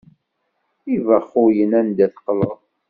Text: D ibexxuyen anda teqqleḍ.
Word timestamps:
D 0.83 0.87
ibexxuyen 0.95 1.71
anda 1.79 2.05
teqqleḍ. 2.13 2.57